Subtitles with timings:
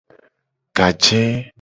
[0.75, 1.21] Gaje.